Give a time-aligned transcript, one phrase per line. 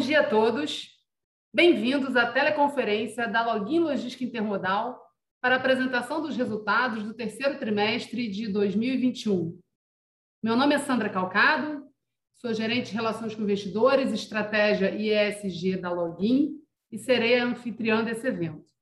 [0.00, 0.88] Dia a todos.
[1.52, 4.98] Bem-vindos à teleconferência da Login Logística Intermodal
[5.42, 9.60] para a apresentação dos resultados do terceiro trimestre de 2021.
[10.42, 11.86] Meu nome é Sandra Calcado,
[12.34, 16.54] sou gerente de Relações com Investidores, Estratégia e ESG da Login
[16.90, 18.72] e serei a anfitriã desse evento.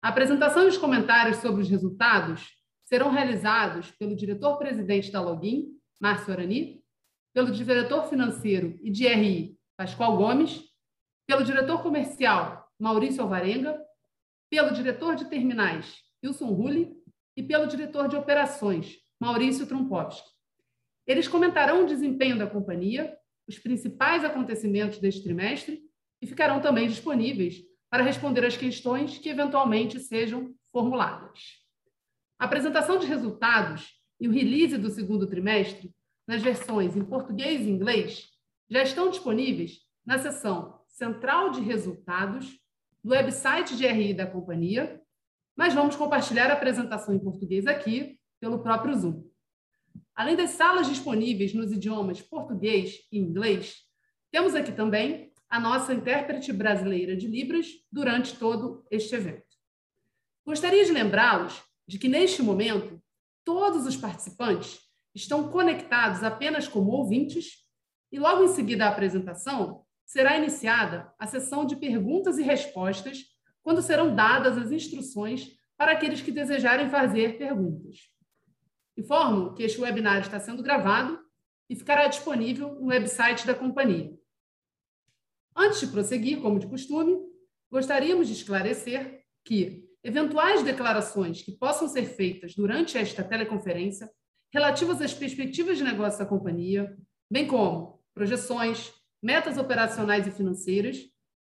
[0.00, 2.52] A apresentação e os comentários sobre os resultados
[2.84, 5.66] serão realizados pelo diretor-presidente da Login,
[6.00, 6.84] Márcio Arani,
[7.34, 10.64] pelo diretor financeiro e de RI, Pascoal Gomes,
[11.26, 13.78] pelo diretor comercial, Maurício Alvarenga,
[14.50, 16.96] pelo diretor de terminais, Wilson Rulli,
[17.36, 20.30] e pelo diretor de operações, Maurício Trumpovski.
[21.06, 23.16] Eles comentarão o desempenho da companhia,
[23.46, 25.82] os principais acontecimentos deste trimestre
[26.20, 31.64] e ficarão também disponíveis para responder às questões que eventualmente sejam formuladas.
[32.38, 35.94] A apresentação de resultados e o release do segundo trimestre,
[36.26, 38.35] nas versões em português e inglês,
[38.68, 42.58] já estão disponíveis na seção Central de Resultados
[43.02, 45.00] do website de RI da companhia,
[45.54, 49.24] mas vamos compartilhar a apresentação em português aqui pelo próprio Zoom.
[50.14, 53.76] Além das salas disponíveis nos idiomas português e inglês,
[54.30, 59.46] temos aqui também a nossa intérprete brasileira de Libras durante todo este evento.
[60.44, 63.00] Gostaria de lembrá-los de que, neste momento,
[63.44, 64.80] todos os participantes
[65.14, 67.65] estão conectados apenas como ouvintes
[68.16, 73.26] e, logo em seguida à apresentação, será iniciada a sessão de perguntas e respostas,
[73.62, 78.08] quando serão dadas as instruções para aqueles que desejarem fazer perguntas.
[78.96, 81.20] Informo que este webinar está sendo gravado
[81.68, 84.16] e ficará disponível no website da companhia.
[85.54, 87.18] Antes de prosseguir, como de costume,
[87.70, 94.10] gostaríamos de esclarecer que eventuais declarações que possam ser feitas durante esta teleconferência
[94.50, 96.96] relativas às perspectivas de negócio da companhia,
[97.30, 100.96] bem como projeções, metas operacionais e financeiras,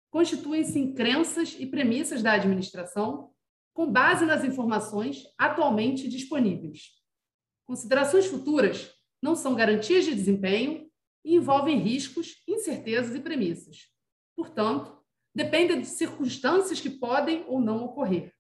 [0.10, 3.32] constituem-se em crenças e premissas da administração
[3.76, 6.96] com base nas informações atualmente disponíveis.
[7.68, 8.92] Considerações futuras
[9.22, 10.90] não são garantias de desempenho
[11.24, 13.90] e envolvem riscos, incertezas e premissas.
[14.36, 15.00] Portanto,
[15.34, 18.34] dependem de circunstâncias que podem ou não ocorrer.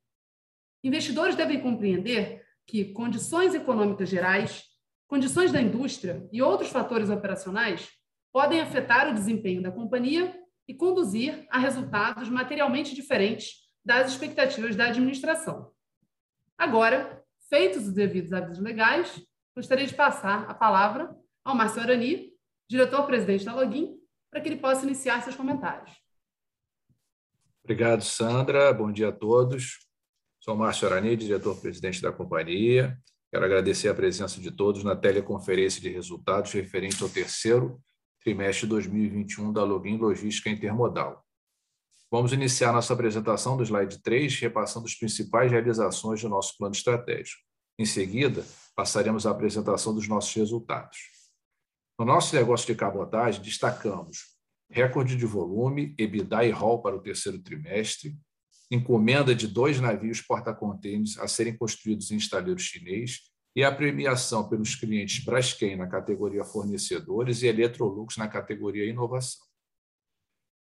[0.83, 4.63] Investidores devem compreender que condições econômicas gerais,
[5.07, 7.89] condições da indústria e outros fatores operacionais
[8.33, 10.35] podem afetar o desempenho da companhia
[10.67, 15.71] e conduzir a resultados materialmente diferentes das expectativas da administração.
[16.57, 19.23] Agora, feitos os devidos avisos legais,
[19.55, 21.15] gostaria de passar a palavra
[21.45, 22.33] ao Márcio Arani,
[22.67, 23.99] diretor-presidente da Login,
[24.31, 25.91] para que ele possa iniciar seus comentários.
[27.63, 28.73] Obrigado, Sandra.
[28.73, 29.87] Bom dia a todos.
[30.39, 32.97] Sou Márcio Arani, diretor-presidente da companhia.
[33.29, 37.79] Quero agradecer a presença de todos na teleconferência de resultados referente ao terceiro
[38.23, 41.23] trimestre de 2021 da Login Logística Intermodal.
[42.09, 47.41] Vamos iniciar nossa apresentação do slide 3, repassando as principais realizações do nosso plano estratégico.
[47.77, 50.97] Em seguida, passaremos à apresentação dos nossos resultados.
[51.99, 54.33] No nosso negócio de cabotagem, destacamos
[54.69, 58.15] recorde de volume, EBITDA e ROL para o terceiro trimestre,
[58.71, 64.75] encomenda de dois navios porta-contêineres a serem construídos em estaleiro chinês e a premiação pelos
[64.75, 69.45] clientes Braskem na categoria fornecedores e Electrolux na categoria inovação.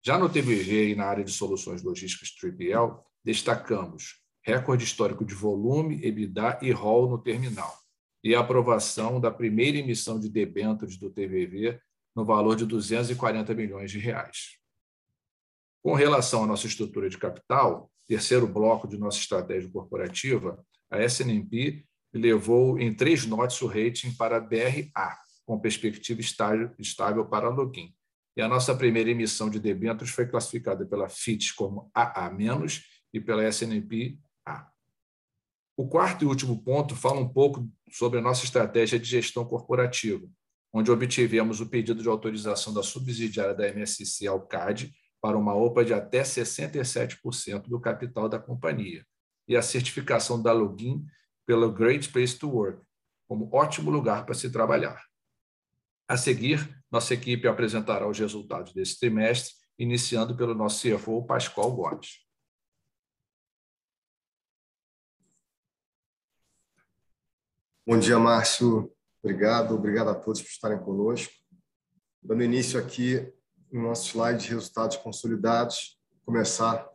[0.03, 6.03] Já no TBV e na área de soluções logísticas Tribiel, destacamos recorde histórico de volume,
[6.03, 7.77] EBITDA e ROL no terminal
[8.23, 11.79] e a aprovação da primeira emissão de debêntures do TVV
[12.15, 14.57] no valor de 240 milhões de reais.
[15.83, 21.85] Com relação à nossa estrutura de capital, terceiro bloco de nossa estratégia corporativa, a S&P
[22.13, 27.93] levou em três notas o rating para BRA, com perspectiva estável para login.
[28.35, 32.31] E a nossa primeira emissão de debêntures foi classificada pela Fitch como AA-
[33.13, 34.69] e pela S&P A.
[35.75, 40.25] O quarto e último ponto fala um pouco sobre a nossa estratégia de gestão corporativa,
[40.73, 44.89] onde obtivemos o pedido de autorização da subsidiária da MSC Alcad
[45.21, 49.05] para uma OPA de até 67% do capital da companhia
[49.47, 51.05] e a certificação da Login
[51.45, 52.81] pela Great Place to Work,
[53.27, 55.03] como ótimo lugar para se trabalhar.
[56.07, 62.25] A seguir, nossa equipe apresentará os resultados desse trimestre, iniciando pelo nosso CFO, Pascoal Gomes.
[67.87, 68.93] Bom dia, Márcio.
[69.23, 71.33] Obrigado, obrigado a todos por estarem conosco.
[72.21, 73.33] Dando início aqui
[73.71, 76.90] no nosso slide de resultados consolidados, começar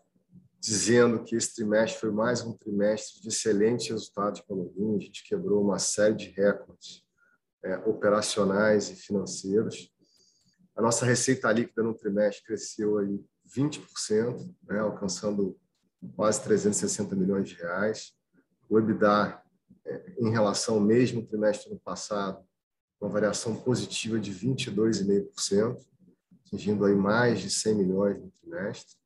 [0.66, 5.22] dizendo que esse trimestre foi mais um trimestre de excelentes resultados para o A gente
[5.22, 7.04] quebrou uma série de recordes
[7.64, 9.88] é, operacionais e financeiros.
[10.74, 15.56] A nossa receita líquida no trimestre cresceu aí 20%, né, alcançando
[16.16, 18.12] quase 360 milhões de reais.
[18.69, 19.40] O EBITDA,
[19.84, 22.44] é, em relação ao mesmo trimestre do passado,
[23.00, 25.76] uma variação positiva de 22,5%,
[26.44, 28.96] atingindo aí mais de 100 milhões no trimestre.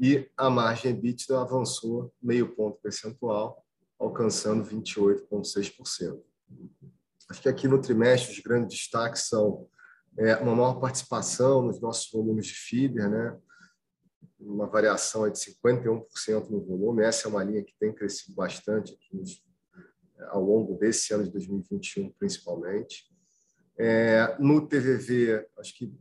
[0.00, 3.62] E a margem EBITDA avançou meio ponto percentual,
[3.98, 6.22] alcançando 28,6%.
[7.28, 9.68] Acho que aqui no trimestre os grandes destaques são
[10.18, 13.38] é, uma maior participação nos nossos volumes de fibra, né?
[14.38, 17.04] uma variação de 51% no volume.
[17.04, 19.22] Essa é uma linha que tem crescido bastante aqui
[20.30, 23.04] ao longo desse ano de 2021, principalmente.
[23.78, 25.94] É, no TVV, acho que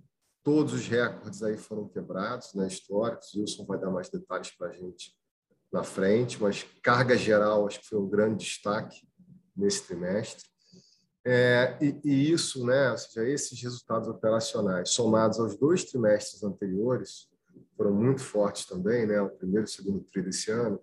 [0.50, 3.36] todos os recordes aí foram quebrados, né, históricos.
[3.36, 5.16] Wilson vai dar mais detalhes para a gente
[5.72, 9.08] na frente, mas carga geral acho que foi um grande destaque
[9.56, 10.50] nesse trimestre.
[11.24, 17.30] É, e, e, isso, né, ou seja, esses resultados operacionais somados aos dois trimestres anteriores
[17.78, 20.82] foram muito fortes também, né, o primeiro e o segundo tri desse ano,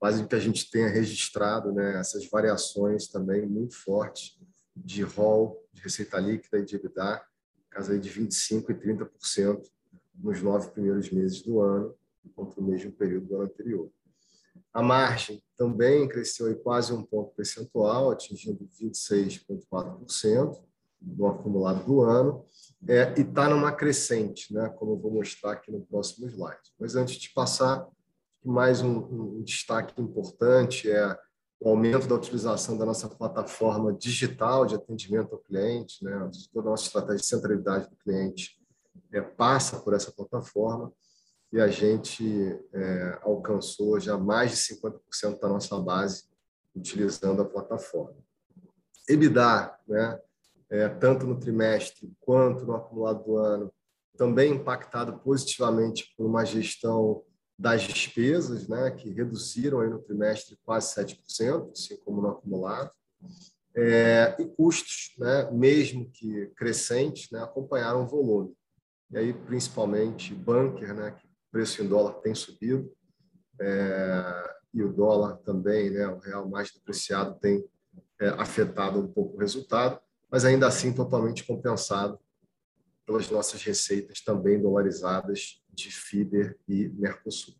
[0.00, 4.36] fazem que a gente tenha registrado né, essas variações também muito fortes
[4.74, 7.24] de rol, de receita líquida e de EBITDA,
[7.76, 9.62] caso aí de 25% e 30%
[10.14, 11.94] nos nove primeiros meses do ano,
[12.34, 13.90] contra o mesmo período do ano anterior.
[14.72, 20.58] A margem também cresceu quase um ponto percentual, atingindo 26,4%
[21.02, 22.46] no acumulado do ano,
[22.88, 26.72] é, e está numa crescente, né, como eu vou mostrar aqui no próximo slide.
[26.80, 27.86] Mas antes de passar,
[28.42, 28.98] mais um,
[29.36, 31.18] um destaque importante é
[31.60, 36.30] o aumento da utilização da nossa plataforma digital de atendimento ao cliente, né?
[36.52, 38.60] toda a nossa estratégia de centralidade do cliente
[39.12, 40.92] é, passa por essa plataforma
[41.52, 42.24] e a gente
[42.72, 46.24] é, alcançou já mais de 50% da nossa base
[46.74, 48.16] utilizando a plataforma.
[49.08, 50.20] EBITDA, né?
[50.68, 53.72] É, tanto no trimestre quanto no acumulado do ano,
[54.16, 57.22] também impactado positivamente por uma gestão
[57.58, 62.90] das despesas, né, que reduziram aí no trimestre quase 7%, assim como no acumulado,
[63.74, 68.54] é, e custos, né, mesmo que crescentes, né, acompanharam o volume.
[69.10, 72.92] E aí, principalmente, bunker, né, que o preço em dólar tem subido,
[73.60, 77.64] é, e o dólar também, né, o real mais depreciado, tem
[78.20, 79.98] é, afetado um pouco o resultado,
[80.30, 82.18] mas ainda assim totalmente compensado
[83.06, 87.54] pelas nossas receitas também dolarizadas de FIBER e Mercosul.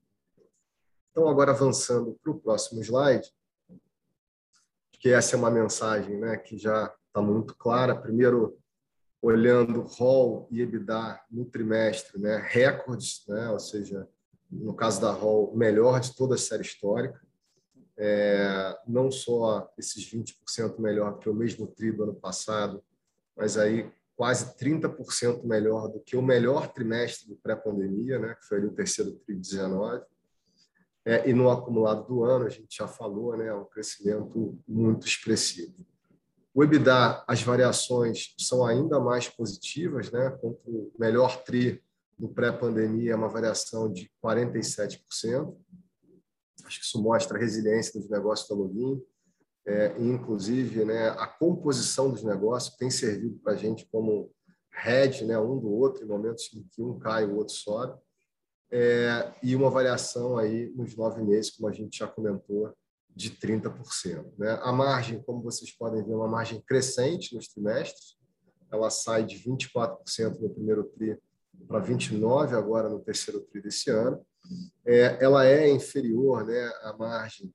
[1.11, 3.33] Então, agora avançando para o próximo slide,
[4.99, 7.95] que essa é uma mensagem né, que já está muito clara.
[7.95, 8.59] Primeiro,
[9.23, 14.07] olhando ROL e EBITDA no trimestre, né, recordes, né, ou seja,
[14.51, 17.25] no caso da ROL, melhor de toda a série histórica.
[17.99, 22.85] É, não só esses 20% melhor que o mesmo tri do ano passado,
[23.35, 28.59] mas aí quase 30% melhor do que o melhor trimestre do pré-pandemia, né, que foi
[28.59, 30.03] ali o terceiro tri de 19.
[31.05, 35.87] É, e no acumulado do ano, a gente já falou, né, um crescimento muito expressivo.
[36.53, 41.85] O EBITDA, as variações são ainda mais positivas, né, contra o melhor tri
[42.19, 45.55] do pré-pandemia, é uma variação de 47%.
[46.65, 49.01] Acho que isso mostra a resiliência dos negócios da Login,
[49.67, 54.31] é, inclusive né, a composição dos negócios tem servido para a gente como
[54.71, 57.99] head né, um do outro, em momentos em que um cai, o outro sobe,
[58.71, 62.73] é, e uma variação aí nos nove meses, como a gente já comentou,
[63.15, 64.33] de 30%.
[64.39, 64.59] Né?
[64.63, 68.17] A margem, como vocês podem ver, é uma margem crescente nos trimestres,
[68.71, 71.19] ela sai de 24% no primeiro tri
[71.67, 74.21] para 29% agora no terceiro tri desse ano.
[74.85, 77.53] É, ela é inferior né, à margem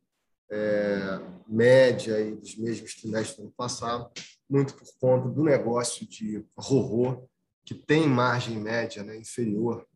[0.51, 4.11] é, média aí dos mesmos trimestres do ano passado,
[4.49, 7.29] muito por conta do negócio de RORO,
[7.63, 9.87] que tem margem média né, inferior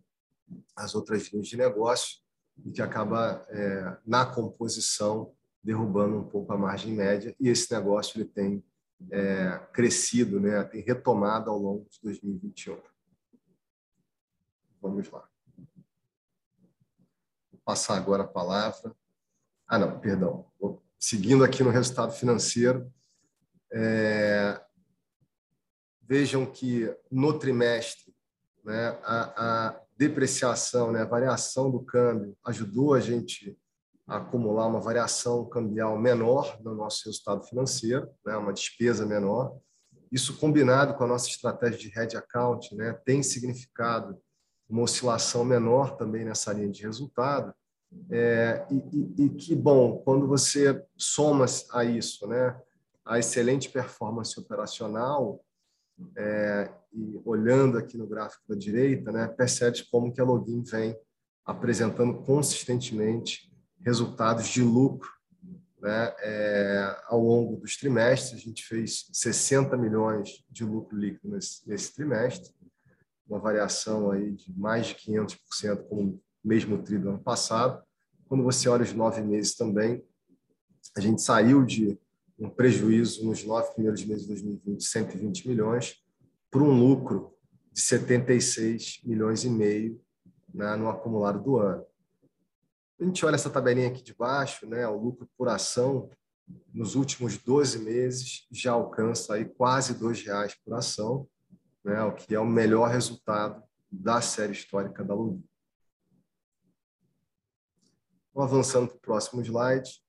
[0.76, 2.20] às outras linhas de negócio
[2.64, 7.36] e que acaba, é, na composição, derrubando um pouco a margem média.
[7.40, 8.64] E esse negócio ele tem
[9.12, 12.80] é, crescido, né, tem retomado ao longo de 2021.
[14.82, 15.28] Vamos lá.
[17.52, 18.96] Vou passar agora a palavra
[19.68, 20.46] ah, não, perdão.
[21.00, 22.92] Seguindo aqui no resultado financeiro,
[23.72, 24.62] é,
[26.02, 28.14] vejam que no trimestre
[28.64, 33.58] né, a, a depreciação, né, a variação do câmbio ajudou a gente
[34.08, 39.58] a acumular uma variação cambial menor no nosso resultado financeiro, né, uma despesa menor.
[40.12, 44.20] Isso combinado com a nossa estratégia de hedge account, né, tem significado
[44.70, 47.54] uma oscilação menor também nessa linha de resultado,
[48.10, 52.60] é, e, e, e, que bom, quando você soma a isso, né,
[53.06, 55.44] a excelente performance operacional,
[56.18, 60.98] é, e olhando aqui no gráfico da direita, né, percebe como que a Login vem
[61.46, 65.10] apresentando consistentemente resultados de lucro
[65.80, 68.42] né, é, ao longo dos trimestres.
[68.42, 72.52] A gente fez 60 milhões de lucro líquido nesse, nesse trimestre,
[73.28, 77.84] uma variação aí de mais de 500% com o mesmo tri do ano passado.
[78.28, 80.04] Quando você olha os nove meses também,
[80.96, 81.98] a gente saiu de
[82.38, 86.04] um prejuízo nos nove primeiros meses de 2020 de 120 milhões
[86.52, 87.34] para um lucro
[87.72, 90.02] de 76 milhões e meio
[90.54, 91.86] né, no acumulado do ano.
[93.00, 96.10] A gente olha essa tabelinha aqui de baixo, né, o lucro por ação
[96.74, 101.28] nos últimos 12 meses já alcança aí quase R$ reais por ação,
[101.84, 105.44] né, o que é o melhor resultado da série histórica da Lugin.
[108.38, 110.02] Avançando para o próximo slide,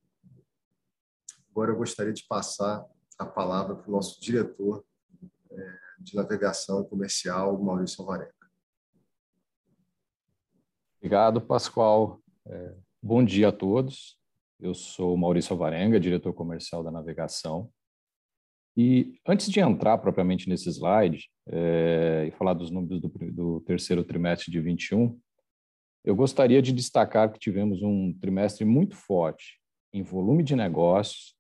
[1.49, 2.85] agora eu gostaria de passar
[3.17, 4.85] a palavra para o nosso diretor
[5.49, 8.35] é, de navegação comercial, Maurício Alvarenga.
[10.99, 12.21] Obrigado, Pascoal.
[12.45, 14.19] É, bom dia a todos.
[14.59, 17.71] Eu sou Maurício Alvarenga, diretor comercial da Navegação.
[18.77, 24.03] E antes de entrar propriamente nesse slide é, e falar dos números do, do terceiro
[24.03, 25.17] trimestre de 21,
[26.07, 29.61] eu gostaria de destacar que tivemos um trimestre muito forte
[29.93, 31.35] em volume de negócios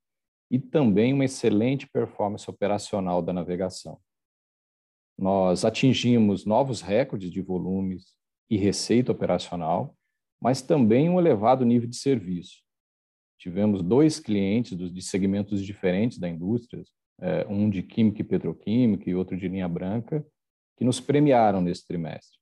[0.51, 4.01] e também uma excelente performance operacional da navegação.
[5.17, 8.17] Nós atingimos novos recordes de volumes
[8.51, 9.97] e receita operacional,
[10.43, 12.61] mas também um elevado nível de serviço.
[13.39, 16.83] Tivemos dois clientes de segmentos diferentes da indústria,
[17.21, 20.27] é, um de química e petroquímica e outro de linha branca,
[20.77, 22.39] que nos premiaram nesse trimestre,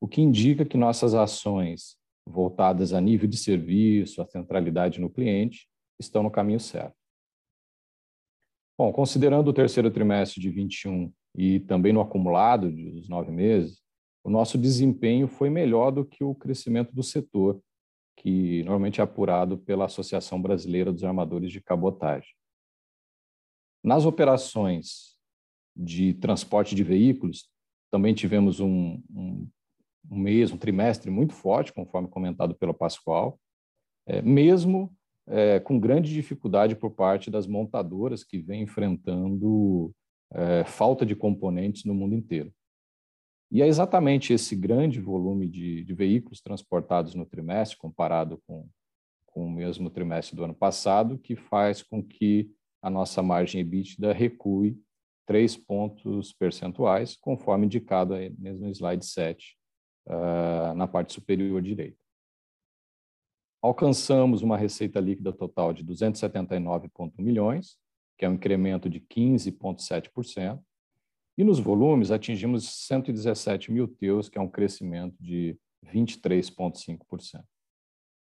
[0.00, 1.96] o que indica que nossas ações
[2.26, 6.96] voltadas a nível de serviço, a centralidade no cliente, estão no caminho certo.
[8.76, 13.82] Bom, considerando o terceiro trimestre de 21 e também no acumulado dos nove meses,
[14.24, 17.60] o nosso desempenho foi melhor do que o crescimento do setor,
[18.16, 22.30] que normalmente é apurado pela Associação Brasileira dos Armadores de Cabotagem.
[23.84, 25.14] Nas operações
[25.76, 27.48] de transporte de veículos,
[27.90, 29.48] também tivemos um, um,
[30.10, 33.38] um mês, um trimestre muito forte, conforme comentado pelo Pascoal,
[34.06, 34.94] é, mesmo
[35.26, 39.92] é, com grande dificuldade por parte das montadoras que vêm enfrentando
[40.32, 42.52] é, falta de componentes no mundo inteiro.
[43.50, 48.68] E é exatamente esse grande volume de, de veículos transportados no trimestre, comparado com,
[49.26, 52.50] com o mesmo trimestre do ano passado, que faz com que
[52.82, 54.76] a nossa margem EBITDA recue
[55.26, 59.56] três pontos percentuais, conforme indicado aí no slide 7,
[60.06, 61.98] uh, na parte superior direita.
[63.62, 67.78] Alcançamos uma receita líquida total de 279,1 milhões,
[68.18, 70.60] que é um incremento de 15,7%.
[71.36, 77.42] E nos volumes atingimos 117 mil teus, que é um crescimento de 23,5%.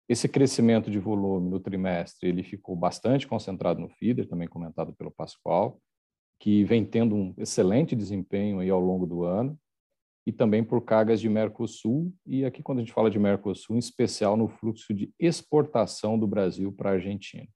[0.09, 5.11] Esse crescimento de volume no trimestre ele ficou bastante concentrado no feeder, também comentado pelo
[5.11, 5.81] Pascoal,
[6.41, 9.59] que vem tendo um excelente desempenho aí ao longo do ano,
[10.29, 13.79] e também por cargas de Mercosul, e aqui quando a gente fala de Mercosul, em
[13.79, 17.49] especial no fluxo de exportação do Brasil para a Argentina.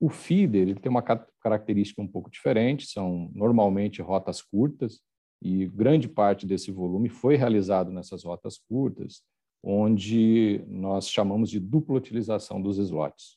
[0.00, 5.02] O feeder ele tem uma característica um pouco diferente, são normalmente rotas curtas,
[5.42, 9.22] e grande parte desse volume foi realizado nessas rotas curtas,
[9.62, 13.36] onde nós chamamos de dupla utilização dos slots.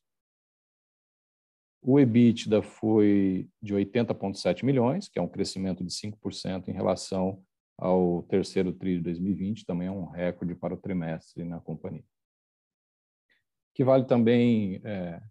[1.82, 7.44] O EBITDA foi de 80,7 milhões, que é um crescimento de 5% em relação
[7.78, 12.06] ao terceiro TRI de 2020, também é um recorde para o trimestre na companhia.
[13.74, 15.22] Que vale também é,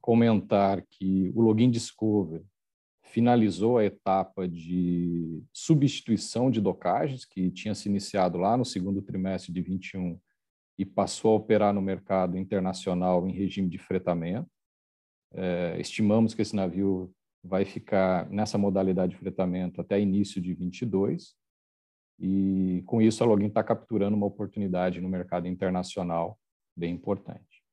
[0.00, 2.42] comentar que o Login Discover
[3.02, 9.52] finalizou a etapa de substituição de docagens, que tinha se iniciado lá no segundo trimestre
[9.52, 10.18] de 21
[10.78, 14.48] e passou a operar no mercado internacional em regime de fretamento.
[15.32, 17.12] É, estimamos que esse navio
[17.42, 21.34] vai ficar nessa modalidade de fretamento até início de 22
[22.20, 26.38] e com isso a Login está capturando uma oportunidade no mercado internacional
[26.76, 27.64] bem importante.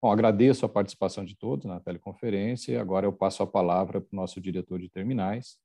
[0.00, 4.16] Bom, agradeço a participação de todos na teleconferência agora eu passo a palavra para o
[4.16, 5.58] nosso diretor de terminais,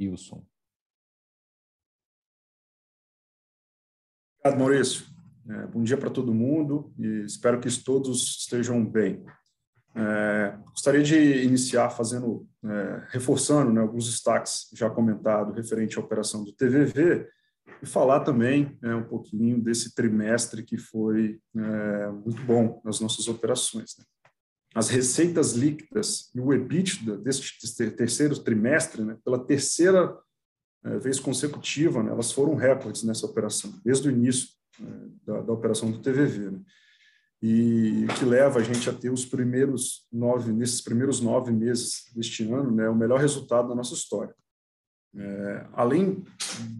[0.00, 0.46] Wilson.
[4.40, 5.06] Obrigado, Maurício.
[5.50, 9.24] É, bom dia para todo mundo e espero que todos estejam bem.
[9.98, 16.44] É, gostaria de iniciar fazendo, é, reforçando né, alguns destaques já comentados referente à operação
[16.44, 17.28] do TVV
[17.82, 23.26] e falar também né, um pouquinho desse trimestre que foi é, muito bom nas nossas
[23.26, 23.96] operações.
[23.98, 24.04] Né?
[24.74, 27.58] as receitas líquidas e o EBITDA deste
[27.96, 30.16] terceiro trimestre, né, pela terceira
[30.84, 34.84] é, vez consecutiva, né, elas foram recordes nessa operação, desde o início é,
[35.26, 36.60] da, da, operação do TVV.
[37.40, 42.42] E que leva a gente a ter os primeiros nove, nesses primeiros nove meses deste
[42.52, 44.34] ano, né, o melhor resultado da nossa história.
[45.14, 46.24] É, além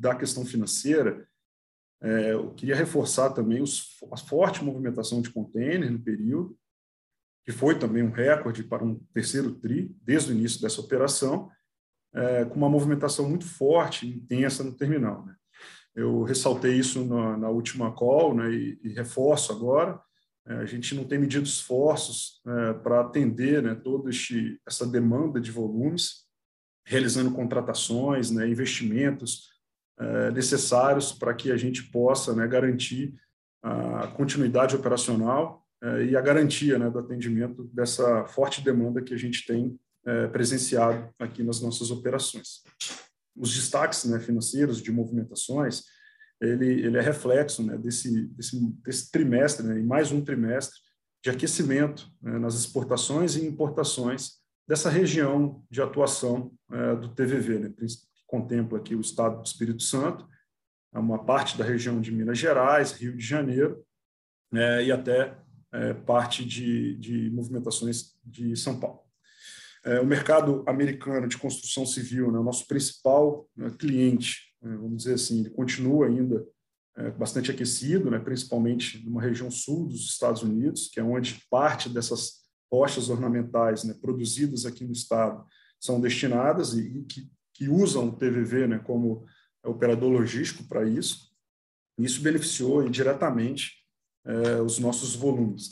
[0.00, 1.26] da questão financeira,
[2.00, 6.56] é, eu queria reforçar também os, a forte movimentação de container no período,
[7.44, 11.50] que foi também um recorde para um terceiro TRI, desde o início dessa operação,
[12.14, 15.24] é, com uma movimentação muito forte e intensa no terminal.
[15.24, 15.34] Né?
[15.94, 20.00] Eu ressaltei isso na, na última call né, e, e, reforço agora.
[20.48, 24.08] É, a gente não tem medido esforços é, para atender né, toda
[24.66, 26.26] essa demanda de volumes,
[26.86, 29.50] realizando contratações, né, investimentos
[30.00, 33.14] é, necessários para que a gente possa né, garantir
[33.60, 35.66] a continuidade operacional
[36.08, 39.76] e a garantia né, do atendimento dessa forte demanda que a gente tem
[40.32, 42.62] presenciado aqui nas nossas operações.
[43.36, 45.82] Os destaques né, financeiros de movimentações,
[46.40, 50.78] ele, ele é reflexo né, desse, desse, desse trimestre, né, em mais um trimestre,
[51.22, 57.74] de aquecimento né, nas exportações e importações dessa região de atuação é, do TVV, né,
[57.76, 57.86] que
[58.26, 60.26] contempla aqui o estado do Espírito Santo,
[60.92, 63.84] uma parte da região de Minas Gerais, Rio de Janeiro,
[64.54, 65.36] é, e até
[65.72, 69.00] é, parte de, de movimentações de São Paulo.
[69.84, 74.98] É, o mercado americano de construção civil, né, o nosso principal né, cliente, né, vamos
[74.98, 76.46] dizer assim, ele continua ainda
[76.96, 81.88] é, bastante aquecido, né, principalmente numa região sul dos Estados Unidos, que é onde parte
[81.88, 82.38] dessas
[82.70, 85.46] rochas ornamentais né, produzidas aqui no estado
[85.80, 89.24] são destinadas e, e que, que, usam o TVV né, como
[89.64, 91.28] operador logístico para isso.
[91.98, 93.72] Isso beneficiou indiretamente
[94.24, 95.70] é, os nossos volumes.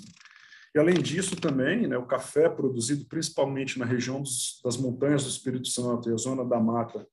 [0.74, 5.30] E, além disso, também, né, o café produzido principalmente na região dos, das montanhas do
[5.30, 7.06] Espírito Santo e a zona da mata é,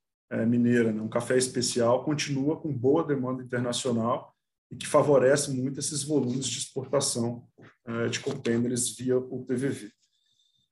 [0.45, 4.33] mineira, né, um café especial, continua com boa demanda internacional
[4.71, 7.47] e que favorece muito esses volumes de exportação
[7.85, 9.91] é, de contêineres via o TVV.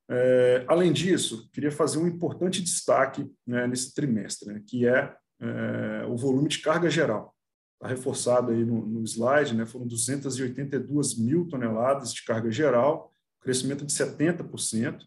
[0.10, 6.06] É, além disso, queria fazer um importante destaque né, nesse trimestre, né, que é, é,
[6.08, 7.36] o volume de carga geral.
[7.76, 13.86] Está reforçado aí no, no slide, né, foram 282 mil toneladas de carga geral, crescimento
[13.86, 15.06] de 70%,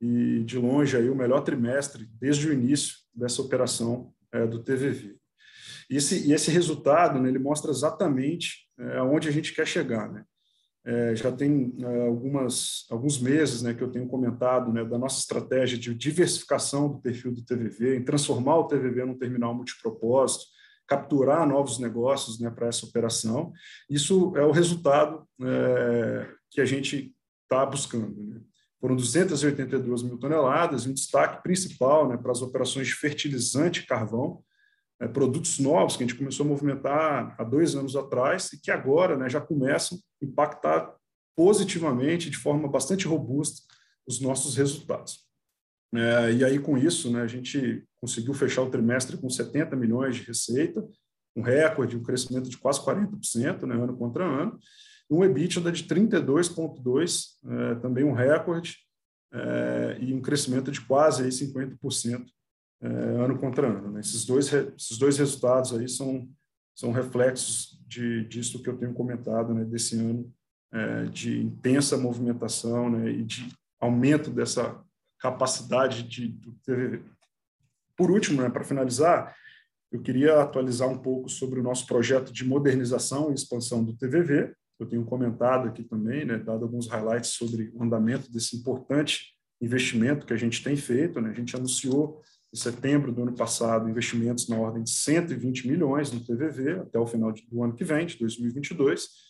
[0.00, 5.16] e de longe aí o melhor trimestre desde o início dessa operação é, do TVV.
[5.90, 10.10] E esse, e esse resultado, né, ele mostra exatamente é, aonde a gente quer chegar,
[10.10, 10.24] né?
[10.84, 15.18] É, já tem é, algumas, alguns meses né, que eu tenho comentado né, da nossa
[15.18, 20.46] estratégia de diversificação do perfil do TVV, em transformar o TVV num terminal multipropósito,
[20.86, 23.52] capturar novos negócios né, para essa operação.
[23.90, 28.24] Isso é o resultado é, que a gente está buscando.
[28.24, 28.40] Né?
[28.80, 34.42] Foram 282 mil toneladas, um destaque principal né, para as operações de fertilizante e carvão,
[35.00, 38.70] é, produtos novos que a gente começou a movimentar há dois anos atrás e que
[38.70, 40.94] agora né, já começam a impactar
[41.36, 43.62] positivamente, de forma bastante robusta,
[44.06, 45.28] os nossos resultados.
[45.94, 50.16] É, e aí, com isso, né, a gente conseguiu fechar o trimestre com 70 milhões
[50.16, 50.86] de receita,
[51.34, 54.58] um recorde, um crescimento de quase 40%, né, ano contra ano,
[55.10, 58.76] um EBITDA de 32,2%, é, também um recorde,
[59.32, 62.26] é, e um crescimento de quase aí, 50%
[62.80, 63.90] é, ano contra ano.
[63.92, 64.00] Né.
[64.00, 66.28] Esses, dois, esses dois resultados aí são,
[66.74, 70.32] são reflexos de, disso que eu tenho comentado né, desse ano,
[70.72, 73.48] é, de intensa movimentação né, e de
[73.80, 74.82] aumento dessa
[75.18, 77.02] capacidade de, do TVV.
[77.96, 79.34] Por último, né, para finalizar,
[79.90, 84.54] eu queria atualizar um pouco sobre o nosso projeto de modernização e expansão do TVV.
[84.78, 90.24] Eu tenho comentado aqui também, né, dado alguns highlights sobre o andamento desse importante investimento
[90.24, 91.20] que a gente tem feito.
[91.20, 91.30] Né?
[91.30, 96.20] A gente anunciou em setembro do ano passado investimentos na ordem de 120 milhões no
[96.20, 99.28] TVV até o final do ano que vem, de 2022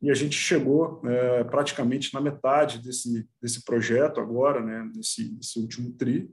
[0.00, 5.58] e a gente chegou é, praticamente na metade desse, desse projeto agora, né, nesse, nesse
[5.58, 6.30] último TRI,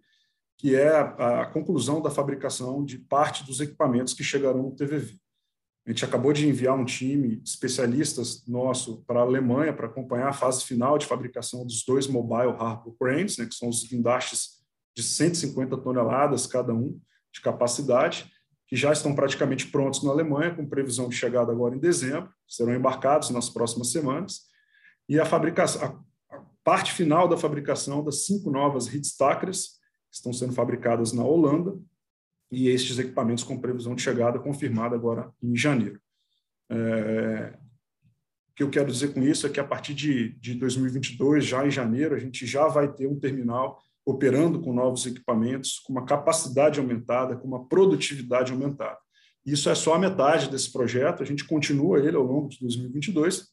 [0.57, 5.19] que é a, a, conclusão da fabricação de parte dos equipamentos que chegarão no TVV.
[5.85, 10.33] A gente acabou de enviar um time especialistas nosso para a Alemanha para acompanhar a
[10.33, 14.63] fase final de fabricação dos dois Mobile Harbor Cranes, né, que são os guindastes
[14.95, 16.99] de 150 toneladas cada um
[17.31, 18.31] de capacidade,
[18.67, 22.73] que já estão praticamente prontos na Alemanha, com previsão de chegada agora em dezembro, serão
[22.73, 24.41] embarcados nas próximas semanas,
[25.07, 29.73] e a fabricação, a parte final da fabricação das cinco novas Hitstackers,
[30.09, 31.77] que estão sendo fabricadas na Holanda,
[32.55, 35.99] e estes equipamentos com previsão de chegada confirmada agora em janeiro.
[36.69, 37.57] É,
[38.55, 41.69] que eu quero dizer com isso é que a partir de, de 2022, já em
[41.69, 46.79] janeiro, a gente já vai ter um terminal operando com novos equipamentos, com uma capacidade
[46.79, 48.97] aumentada, com uma produtividade aumentada.
[49.45, 53.49] Isso é só a metade desse projeto, a gente continua ele ao longo de 2022,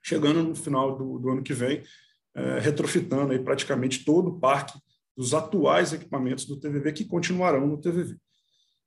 [0.00, 1.82] chegando no final do, do ano que vem,
[2.36, 4.78] é, retrofitando aí praticamente todo o parque
[5.16, 8.16] dos atuais equipamentos do TVV que continuarão no TVV.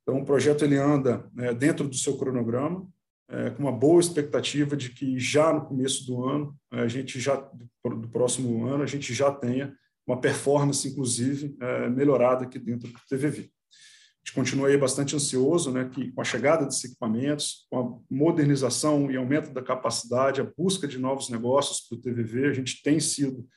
[0.01, 2.87] Então, o projeto ele anda é, dentro do seu cronograma,
[3.29, 7.35] é, com uma boa expectativa de que já no começo do ano, a gente já
[7.35, 9.73] do próximo ano, a gente já tenha
[10.05, 13.43] uma performance, inclusive, é, melhorada aqui dentro do TVV.
[13.43, 18.13] A gente continua aí bastante ansioso, né, que com a chegada desses equipamentos, com a
[18.13, 22.83] modernização e aumento da capacidade, a busca de novos negócios para o TVV, a gente
[22.83, 23.47] tem sido,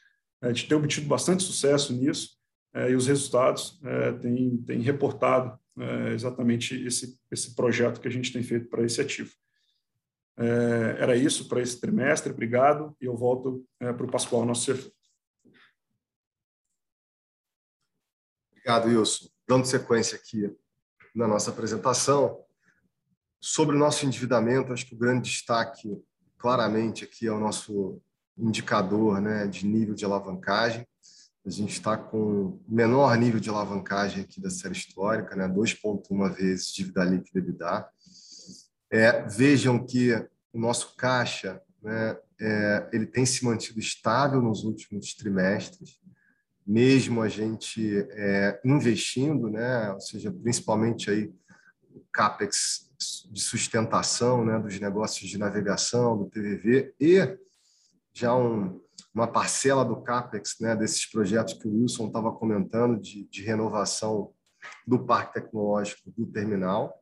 [0.41, 2.31] a gente tem obtido bastante sucesso nisso,
[2.75, 8.11] é, e os resultados é, têm, têm reportado é, exatamente esse, esse projeto que a
[8.11, 9.33] gente tem feito para esse ativo.
[10.37, 14.73] É, era isso para esse trimestre, obrigado, e eu volto é, para o Pascoal, nosso
[14.73, 14.93] CFO.
[18.51, 19.29] Obrigado, Wilson.
[19.47, 20.51] Dando sequência aqui
[21.15, 22.45] na nossa apresentação,
[23.41, 26.03] sobre o nosso endividamento, acho que o grande destaque,
[26.39, 28.01] claramente, aqui é o nosso
[28.39, 30.89] indicador né, de nível de alavancagem.
[31.47, 36.73] A gente está com menor nível de alavancagem aqui da série histórica, né, 2,1 vezes
[36.73, 37.89] dívida líquida EBITDA.
[38.91, 40.15] É, vejam que
[40.53, 46.01] o nosso caixa né, é, ele tem se mantido estável nos últimos trimestres,
[46.67, 51.31] mesmo a gente é, investindo, né, ou seja, principalmente aí
[51.95, 52.91] o capex
[53.31, 57.37] de sustentação, né, dos negócios de navegação do TVV e
[58.15, 58.81] já um,
[59.15, 64.33] uma parcela do capex, né, desses projetos que o Wilson estava comentando de, de renovação
[64.87, 67.01] do parque tecnológico do terminal.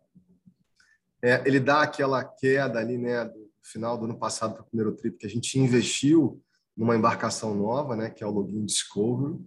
[1.22, 4.94] É, ele dá aquela queda ali, né, do final do ano passado para o primeiro
[4.94, 6.42] trip, que a gente investiu
[6.76, 9.38] numa embarcação nova, né, que é o Login Discovery,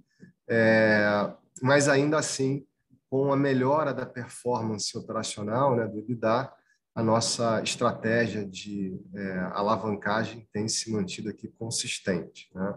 [0.47, 2.65] é, mas ainda assim,
[3.09, 6.51] com a melhora da performance operacional né, do EBITDA,
[6.95, 12.49] a nossa estratégia de é, alavancagem tem se mantido aqui consistente.
[12.55, 12.73] Né?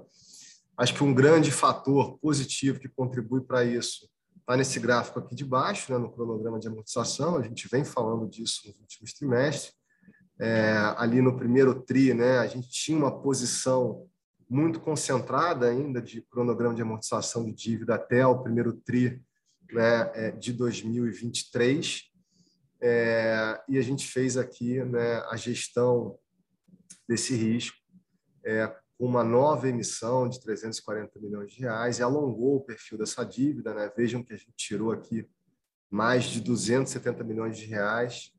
[0.76, 4.08] Acho que um grande fator positivo que contribui para isso
[4.48, 8.26] Está nesse gráfico aqui de baixo, né, no cronograma de amortização, a gente vem falando
[8.26, 9.74] disso nos últimos trimestres.
[10.40, 14.06] É, ali no primeiro TRI, né, a gente tinha uma posição
[14.48, 19.22] muito concentrada ainda de cronograma de amortização de dívida até o primeiro TRI
[19.70, 22.04] né, é, de 2023.
[22.80, 26.18] É, e a gente fez aqui né, a gestão
[27.08, 27.76] desse risco
[28.44, 33.74] é, uma nova emissão de 340 milhões de reais e alongou o perfil dessa dívida.
[33.74, 33.90] Né?
[33.96, 35.28] Vejam que a gente tirou aqui
[35.90, 38.32] mais de 270 milhões de reais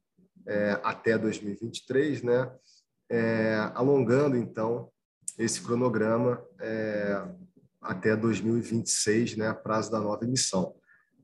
[0.48, 2.52] é, até 2023, né?
[3.12, 4.92] É, alongando, então,
[5.38, 7.28] esse cronograma é,
[7.82, 10.76] até 2026, né, prazo da nova emissão.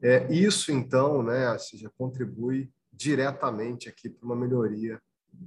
[0.01, 4.99] É, isso, então, né, ou seja, contribui diretamente aqui para uma melhoria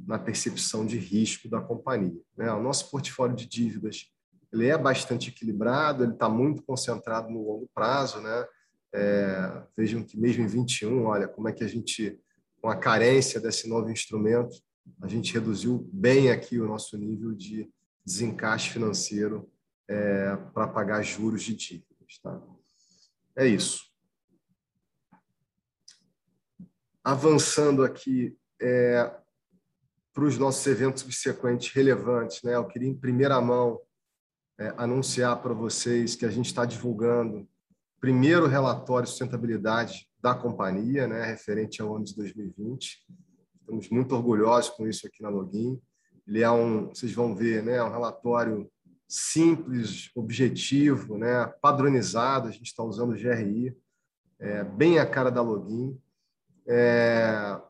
[0.07, 2.21] na percepção de risco da companhia.
[2.37, 2.51] Né?
[2.53, 4.11] O nosso portfólio de dívidas
[4.53, 8.21] ele é bastante equilibrado, ele está muito concentrado no longo prazo.
[8.21, 8.47] Né?
[8.95, 12.19] É, vejam que mesmo em 21, olha como é que a gente,
[12.61, 14.57] com a carência desse novo instrumento,
[15.03, 17.71] a gente reduziu bem aqui o nosso nível de
[18.05, 19.51] desencaixe financeiro
[19.87, 22.19] é, para pagar juros de dívidas.
[22.23, 22.41] Tá?
[23.37, 23.88] É isso.
[27.09, 29.11] Avançando aqui, é,
[30.13, 32.43] para os nossos eventos subsequentes relevantes.
[32.43, 32.55] Né?
[32.55, 33.81] Eu queria, em primeira mão,
[34.59, 37.49] é, anunciar para vocês que a gente está divulgando o
[37.99, 43.07] primeiro relatório de sustentabilidade da companhia, né, referente ao ano de 2020.
[43.61, 45.81] Estamos muito orgulhosos com isso aqui na Login.
[46.27, 48.71] Ele é um, vocês vão ver, né, um relatório
[49.09, 52.49] simples, objetivo, né, padronizado.
[52.49, 53.75] A gente está usando o GRI,
[54.39, 55.99] é, bem a cara da Login.
[56.69, 57.61] É,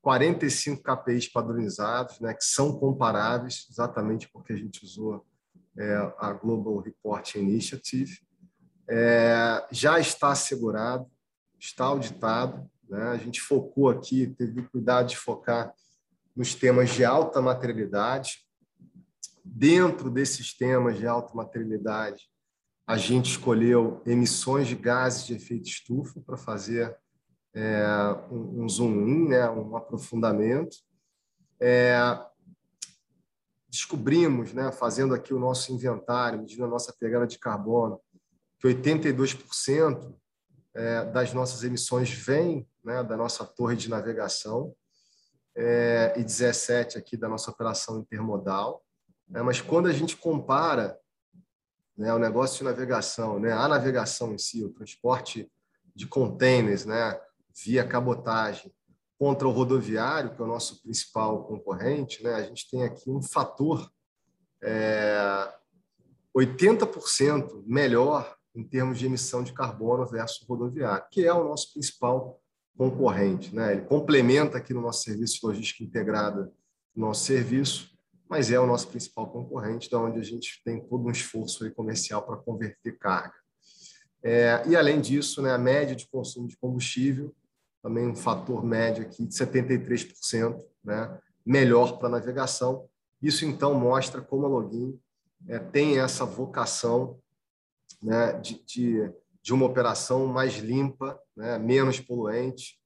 [0.00, 5.24] 45 KPIs padronizados, né, que são comparáveis, exatamente porque a gente usou
[5.76, 8.20] é, a Global Report Initiative.
[8.88, 11.06] É, já está assegurado,
[11.58, 12.68] está auditado.
[12.88, 13.02] Né?
[13.02, 15.72] A gente focou aqui, teve cuidado de focar
[16.34, 18.46] nos temas de alta materialidade.
[19.44, 22.28] Dentro desses temas de alta materialidade,
[22.86, 26.96] a gente escolheu emissões de gases de efeito estufa para fazer
[27.54, 27.84] é,
[28.30, 30.76] um, um zoom in, né, um aprofundamento.
[31.60, 31.96] É,
[33.68, 38.00] descobrimos, né, fazendo aqui o nosso inventário, medindo a nossa pegada de carbono,
[38.58, 40.14] que 82%
[40.74, 44.74] é, das nossas emissões vem né, da nossa torre de navegação
[45.56, 48.82] é, e 17 aqui da nossa operação intermodal.
[49.28, 49.42] Né?
[49.42, 50.98] Mas quando a gente compara
[51.96, 55.50] né, o negócio de navegação, né, a navegação em si, o transporte
[55.94, 57.20] de contêineres né,
[57.64, 58.72] via cabotagem,
[59.18, 63.20] contra o rodoviário, que é o nosso principal concorrente, né, a gente tem aqui um
[63.20, 63.90] fator
[64.62, 65.52] é,
[66.36, 72.40] 80% melhor em termos de emissão de carbono versus rodoviário, que é o nosso principal
[72.76, 73.54] concorrente.
[73.54, 73.72] Né?
[73.72, 76.52] Ele complementa aqui no nosso serviço de logística integrada
[76.94, 77.96] nosso serviço,
[78.28, 82.22] mas é o nosso principal concorrente, da onde a gente tem todo um esforço comercial
[82.22, 83.34] para converter carga.
[84.22, 87.34] É, e, além disso, né, a média de consumo de combustível,
[87.88, 92.86] também um fator médio aqui de 73%, né, melhor para navegação.
[93.20, 95.00] Isso, então, mostra como a Login
[95.48, 97.18] é, tem essa vocação
[98.02, 99.10] né, de, de,
[99.42, 102.78] de, uma operação mais limpa, né, menos poluente,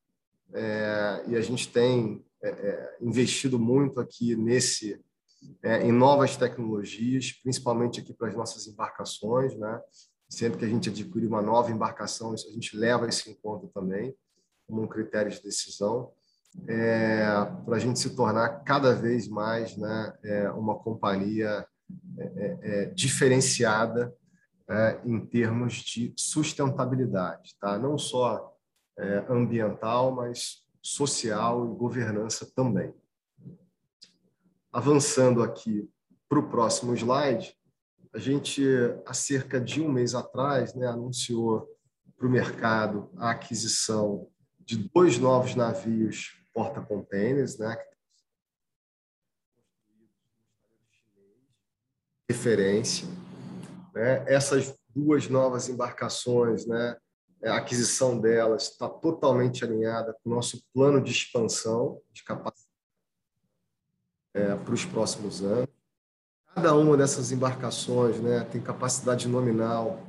[0.54, 5.00] é, e a gente tem é, é investido muito aqui nesse
[5.64, 9.80] é, em novas tecnologias, principalmente aqui para as nossas embarcações, né?
[10.28, 14.14] Sempre que a gente adquire uma nova embarcação, a gente leva isso em conta também
[14.72, 16.10] como um critério de decisão,
[16.66, 17.26] é,
[17.66, 21.66] para a gente se tornar cada vez mais né, é, uma companhia
[22.16, 24.14] é, é, é diferenciada
[24.66, 27.78] é, em termos de sustentabilidade, tá?
[27.78, 28.50] não só
[29.28, 32.94] ambiental, mas social e governança também.
[34.70, 35.90] Avançando aqui
[36.28, 37.54] para o próximo slide,
[38.14, 38.62] a gente,
[39.06, 41.66] há cerca de um mês atrás, né, anunciou
[42.22, 44.28] para o mercado a aquisição
[44.64, 47.76] de dois novos navios porta-containers, né,
[52.28, 53.06] referência.
[53.94, 54.24] Né?
[54.26, 56.96] Essas duas novas embarcações, né,
[57.44, 62.68] a aquisição delas está totalmente alinhada com o nosso plano de expansão de capacidade
[64.34, 65.68] é, para os próximos anos.
[66.54, 70.06] Cada uma dessas embarcações né, tem capacidade nominal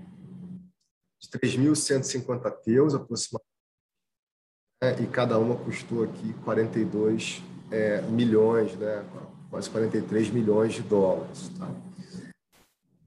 [1.20, 3.53] de 3.150 teus, aproximadamente,
[4.84, 7.41] né, e cada uma custou aqui 42
[7.72, 9.06] é, milhões, né,
[9.50, 11.50] quase 43 milhões de dólares.
[11.58, 11.72] Tá?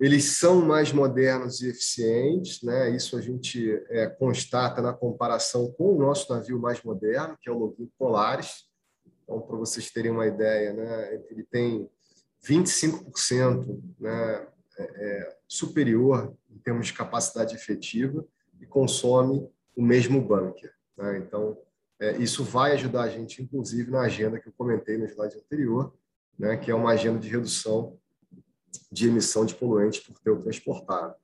[0.01, 2.91] Eles são mais modernos e eficientes, né?
[2.91, 7.53] Isso a gente é, constata na comparação com o nosso navio mais moderno, que é
[7.53, 8.67] o Login Polaris.
[9.25, 11.15] Então, para vocês terem uma ideia, né?
[11.31, 11.89] Ele tem
[12.47, 14.47] 25% né,
[14.79, 18.23] é, é, superior em termos de capacidade efetiva
[18.61, 20.73] e consome o mesmo bunker.
[20.97, 21.19] Né?
[21.19, 21.57] Então,
[21.99, 25.95] é, isso vai ajudar a gente, inclusive, na agenda que eu comentei no slide anterior,
[26.39, 27.99] né, que é uma agenda de redução
[28.93, 31.15] de emissão de poluentes por teu transportado.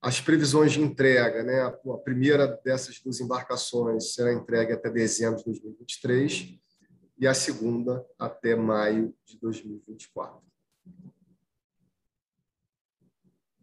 [0.00, 5.44] As previsões de entrega, né, a primeira dessas duas embarcações será entregue até dezembro de
[5.44, 6.58] 2023
[7.18, 10.40] e a segunda até maio de 2024.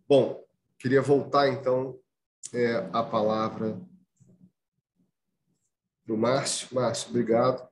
[0.08, 0.44] Bom,
[0.78, 1.98] queria voltar então
[2.54, 3.80] é, a palavra
[6.06, 6.68] para o Márcio.
[6.74, 7.68] Márcio, obrigado.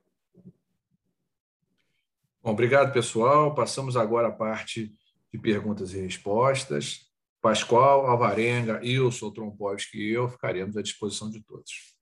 [2.42, 3.54] Bom, obrigado, pessoal.
[3.54, 4.94] Passamos agora a parte
[5.32, 7.10] de perguntas e respostas.
[7.40, 11.94] Pascoal, Alvarenga, Ilson, Trompowski e eu ficaremos à disposição de todos.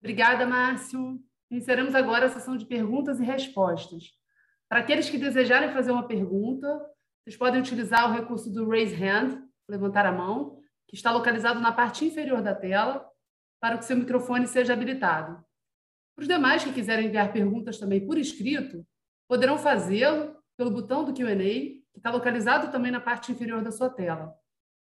[0.00, 1.20] Obrigada, Márcio.
[1.50, 4.12] Iniciaremos agora a sessão de perguntas e respostas.
[4.68, 6.68] Para aqueles que desejarem fazer uma pergunta,
[7.22, 10.60] vocês podem utilizar o recurso do Raise Hand, levantar a mão,
[10.94, 13.04] que está localizado na parte inferior da tela,
[13.60, 15.44] para que seu microfone seja habilitado.
[16.16, 18.86] Os demais que quiserem enviar perguntas também por escrito,
[19.26, 23.90] poderão fazê-lo pelo botão do Q&A, que está localizado também na parte inferior da sua
[23.90, 24.38] tela.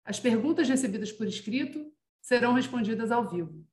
[0.06, 3.68] As perguntas recebidas por escrito serão respondidas ao vivo.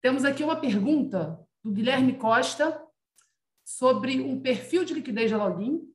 [0.00, 2.80] Temos aqui uma pergunta do Guilherme Costa
[3.64, 5.92] sobre o perfil de liquidez da Login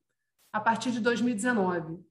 [0.52, 2.11] a partir de 2019.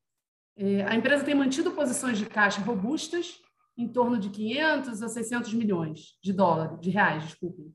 [0.57, 3.41] É, a empresa tem mantido posições de caixa robustas,
[3.77, 7.75] em torno de 500 a 600 milhões de dólares, de reais, desculpem.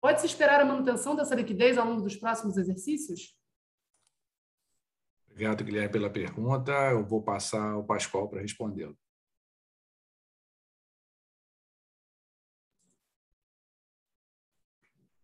[0.00, 3.36] Pode-se esperar a manutenção dessa liquidez ao longo dos próximos exercícios?
[5.28, 6.72] Obrigado, Guilherme, pela pergunta.
[6.90, 8.96] Eu vou passar ao Pascoal para respondê-lo.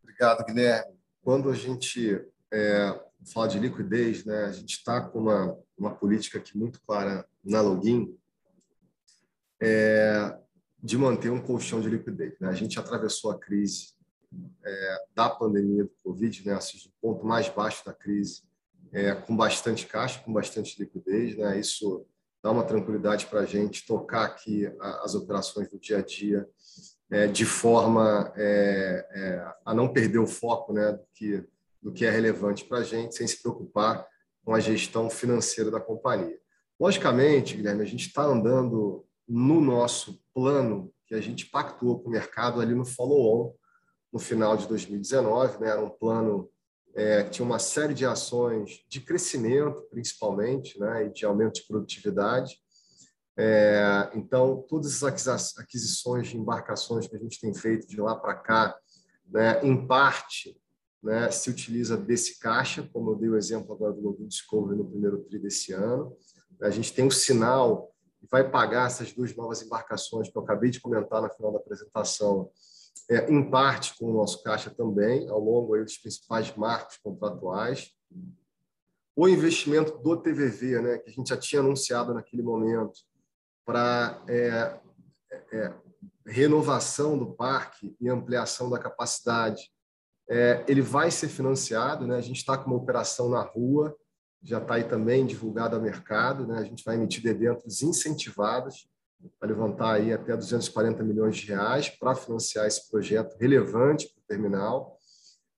[0.03, 0.99] Obrigado, Guilherme.
[1.21, 6.39] Quando a gente é, fala de liquidez, né, a gente está com uma, uma política
[6.39, 8.17] aqui muito clara na Login
[9.61, 10.37] é,
[10.83, 12.35] de manter um colchão de liquidez.
[12.41, 12.49] Né?
[12.49, 13.95] A gente atravessou a crise
[14.65, 18.43] é, da pandemia do Covid, né, assim, o ponto mais baixo da crise,
[18.93, 21.37] é, com bastante caixa, com bastante liquidez.
[21.37, 21.59] Né?
[21.59, 22.07] Isso
[22.43, 24.67] dá uma tranquilidade para a gente tocar aqui
[25.03, 26.49] as operações do dia a dia
[27.11, 31.45] é, de forma é, é, a não perder o foco né, do, que,
[31.83, 34.07] do que é relevante para a gente, sem se preocupar
[34.49, 36.41] com a gestão financeira da companhia.
[36.81, 42.11] Logicamente, Guilherme, a gente está andando no nosso plano que a gente pactuou com o
[42.11, 43.53] mercado ali no follow-on,
[44.11, 45.61] no final de 2019.
[45.61, 45.69] Né?
[45.69, 46.51] Era um plano
[46.95, 51.05] é, que tinha uma série de ações de crescimento, principalmente, né?
[51.05, 52.57] e de aumento de produtividade.
[53.37, 58.35] É, então, todas essas aquisições de embarcações que a gente tem feito de lá para
[58.35, 58.75] cá,
[59.27, 60.59] né, em parte,
[61.03, 64.89] né, se utiliza desse caixa, como eu dei o exemplo agora do Login Discovery no
[64.89, 66.17] primeiro TRI desse ano.
[66.61, 70.71] A gente tem um sinal e vai pagar essas duas novas embarcações que eu acabei
[70.71, 72.51] de comentar no final da apresentação,
[73.09, 77.93] é, em parte com o nosso caixa também, ao longo aí, dos principais marcos contratuais.
[79.15, 83.01] O investimento do TVV, né, que a gente já tinha anunciado naquele momento,
[83.65, 84.81] para é,
[85.53, 85.75] é,
[86.27, 89.71] renovação do parque e ampliação da capacidade,
[90.29, 92.07] é, ele vai ser financiado.
[92.07, 92.17] Né?
[92.17, 93.97] A gente está com uma operação na rua,
[94.43, 96.47] já está aí também divulgado ao mercado.
[96.47, 96.59] Né?
[96.59, 98.89] A gente vai emitir debêntures incentivadas
[99.39, 104.27] para levantar aí até 240 milhões de reais para financiar esse projeto relevante para o
[104.27, 104.97] terminal.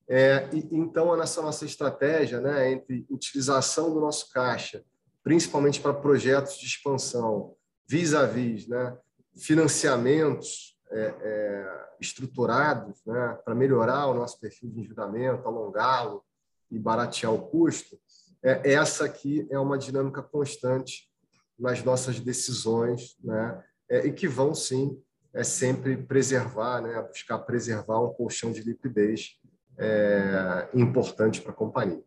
[0.09, 4.83] É, e, então, essa nossa estratégia né, entre utilização do nosso caixa,
[5.23, 7.55] principalmente para projetos de expansão,
[7.87, 8.97] vis-à-vis, né,
[9.37, 16.25] financiamentos é, é, estruturados né, para melhorar o nosso perfil de endividamento, alongá-lo
[16.71, 17.99] e baratear o custo,
[18.43, 21.11] é, essa aqui é uma dinâmica constante
[21.59, 25.01] nas nossas decisões, né, é, e que vão sim
[25.33, 29.39] é sempre preservar, né, buscar preservar um colchão de liquidez
[29.79, 32.03] é, importante para a companhia.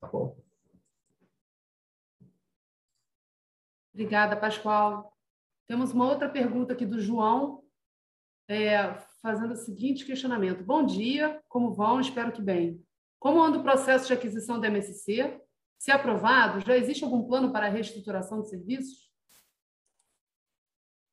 [0.00, 0.36] Tá bom?
[3.94, 5.16] Obrigada, Pascoal.
[5.66, 7.64] Temos uma outra pergunta aqui do João,
[8.48, 10.64] é, fazendo o seguinte questionamento.
[10.64, 12.00] Bom dia, como vão?
[12.00, 12.82] Espero que bem.
[13.18, 15.40] Como anda o processo de aquisição da MSC?
[15.78, 19.10] Se aprovado, já existe algum plano para a reestruturação de serviços?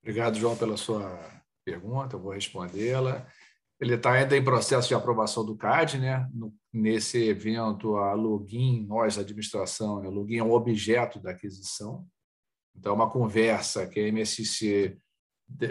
[0.02, 1.20] Obrigado, João, pela sua
[1.66, 2.16] pergunta.
[2.16, 3.28] Eu vou respondê-la.
[3.80, 6.30] Ele está ainda em processo de aprovação do CAD, né?
[6.72, 12.06] nesse evento, a login, nós, administração, a login é um objeto da aquisição.
[12.76, 14.98] Então, é uma conversa que a MSC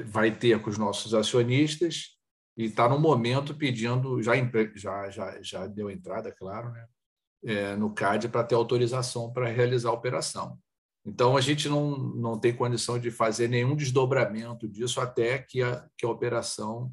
[0.06, 2.16] vai ter com os nossos acionistas
[2.56, 4.34] e está no momento pedindo, já,
[4.74, 6.86] já, já, já deu entrada, claro, né?
[7.44, 10.56] É, no CAD para ter autorização para realizar a operação.
[11.04, 15.84] Então, a gente não, não tem condição de fazer nenhum desdobramento disso até que a,
[15.98, 16.92] que a operação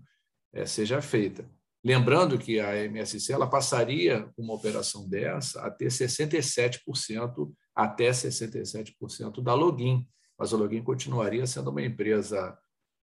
[0.51, 1.47] é, seja feita.
[1.83, 9.53] Lembrando que a MSC ela passaria uma operação dessa a ter 67% até 67% da
[9.53, 10.05] login,
[10.37, 12.57] mas a login continuaria sendo uma empresa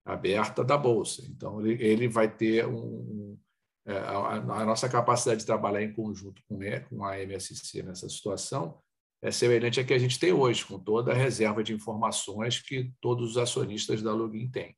[0.04, 1.22] aberta da bolsa.
[1.28, 3.38] Então ele, ele vai ter um,
[3.86, 8.82] é, a, a, nossa capacidade de trabalhar em conjunto com, com a MSC nessa situação
[9.24, 12.92] é semelhante à que a gente tem hoje, com toda a reserva de informações que
[13.00, 14.76] todos os acionistas da login têm.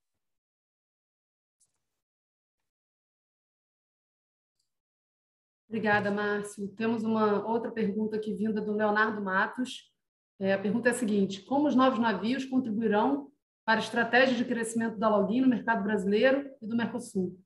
[5.69, 6.69] Obrigada, Márcio.
[6.69, 9.93] Temos uma outra pergunta aqui vinda do Leonardo Matos.
[10.39, 13.33] É, a pergunta é a seguinte: como os novos navios contribuirão
[13.67, 17.37] para a estratégia de crescimento da Login no mercado brasileiro e do Mercosul?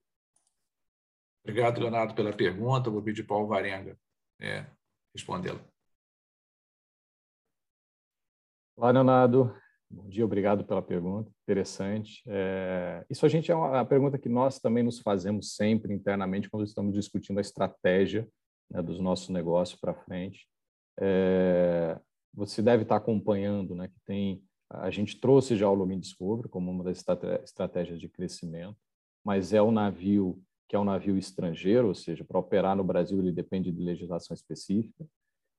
[1.42, 2.90] Obrigado, Leonardo, pela pergunta.
[2.90, 3.98] Vou pedir para o Varenga
[4.38, 4.66] é,
[5.14, 5.64] respondê-la.
[8.76, 9.56] Olá, Leonardo.
[9.90, 12.22] Bom dia, obrigado pela pergunta, interessante.
[12.26, 16.64] É, isso a gente é uma, pergunta que nós também nos fazemos sempre internamente quando
[16.64, 18.28] estamos discutindo a estratégia
[18.70, 20.46] né, dos nossos negócios para frente.
[21.00, 21.98] É,
[22.32, 26.70] você deve estar acompanhando, né, que tem a gente trouxe já o Lumin Discovery como
[26.70, 27.04] uma das
[27.42, 28.76] estratégias de crescimento,
[29.24, 33.18] mas é um navio que é um navio estrangeiro, ou seja, para operar no Brasil
[33.18, 35.04] ele depende de legislação específica.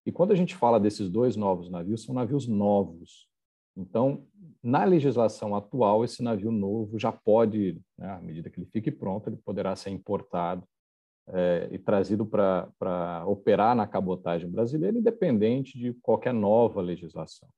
[0.05, 3.29] E quando a gente fala desses dois novos navios, são navios novos,
[3.75, 4.25] então,
[4.61, 9.29] na legislação atual, esse navio novo já pode, né, à medida que ele fique pronto,
[9.29, 10.63] ele poderá ser importado
[11.27, 17.49] é, e trazido para operar na cabotagem brasileira, independente de qualquer nova legislação.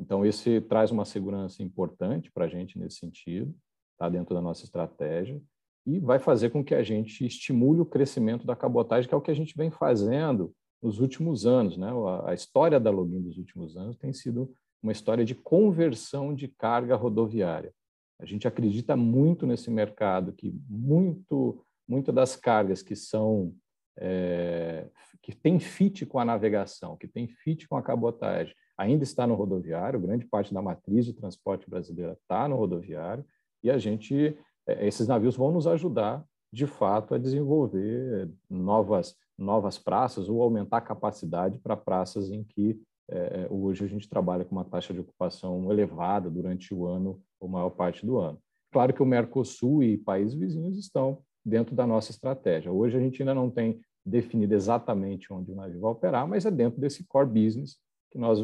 [0.00, 3.54] Então, esse traz uma segurança importante para a gente nesse sentido,
[3.92, 5.40] está dentro da nossa estratégia,
[5.86, 9.20] e vai fazer com que a gente estimule o crescimento da cabotagem, que é o
[9.20, 11.76] que a gente vem fazendo nos últimos anos.
[11.76, 11.88] Né?
[12.24, 16.96] A história da Login dos últimos anos tem sido uma história de conversão de carga
[16.96, 17.72] rodoviária.
[18.18, 23.54] A gente acredita muito nesse mercado que muito, muito das cargas que são
[23.98, 24.88] é,
[25.22, 29.34] que tem fit com a navegação, que tem fit com a cabotagem, ainda está no
[29.34, 30.00] rodoviário.
[30.00, 33.24] Grande parte da matriz de transporte brasileira está no rodoviário
[33.62, 39.78] e a gente é, esses navios vão nos ajudar, de fato, a desenvolver novas, novas
[39.78, 44.54] praças ou aumentar a capacidade para praças em que é, hoje a gente trabalha com
[44.54, 48.38] uma taxa de ocupação elevada durante o ano, ou maior parte do ano.
[48.72, 52.70] Claro que o Mercosul e países vizinhos estão dentro da nossa estratégia.
[52.70, 56.50] Hoje a gente ainda não tem definido exatamente onde o navio vai operar, mas é
[56.50, 57.78] dentro desse core business
[58.12, 58.40] que nós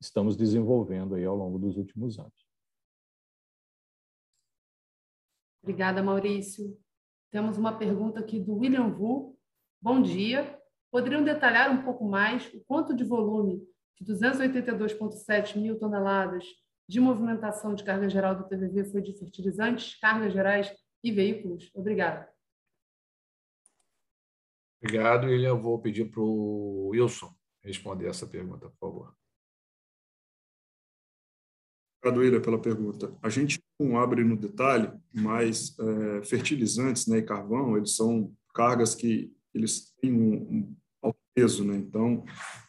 [0.00, 2.48] estamos desenvolvendo aí ao longo dos últimos anos.
[5.62, 6.78] Obrigada, Maurício.
[7.30, 9.38] Temos uma pergunta aqui do William Vu.
[9.82, 10.58] Bom dia.
[10.90, 13.62] Poderiam detalhar um pouco mais o quanto de volume
[14.00, 16.44] de 282,7 mil toneladas
[16.88, 20.74] de movimentação de carga geral do TVV foi de fertilizantes, cargas gerais
[21.04, 21.70] e veículos?
[21.74, 22.32] Obrigada.
[24.80, 25.50] Obrigado, William.
[25.50, 29.17] Eu vou pedir para o Wilson responder essa pergunta, por favor.
[32.00, 33.12] Obrigado, William, pela pergunta.
[33.22, 38.94] A gente não abre no detalhe, mas é, fertilizantes né, e carvão, eles são cargas
[38.94, 41.76] que eles têm um, um alto peso, né?
[41.76, 42.24] Então,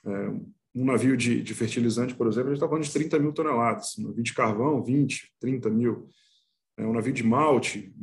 [0.05, 0.29] é,
[0.73, 3.97] um navio de, de, fertilizante, por exemplo, a gente está falando de 30 mil toneladas.
[3.97, 6.09] Um navio de carvão, 20, 30 mil.
[6.77, 7.93] É, um navio de malte,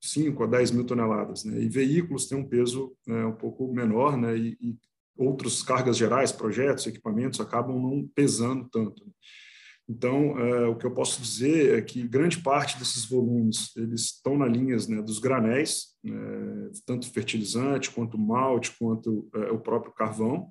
[0.00, 1.44] 5 a 10 mil toneladas.
[1.44, 1.60] Né?
[1.60, 4.36] E veículos têm um peso né, um pouco menor, né?
[4.36, 4.76] E, e
[5.16, 9.04] outras cargas gerais, projetos, equipamentos, acabam não pesando tanto.
[9.88, 14.36] Então, é, o que eu posso dizer é que grande parte desses volumes eles estão
[14.36, 20.50] na linhas né, dos granéis, né, tanto fertilizante quanto malte, quanto é, o próprio carvão.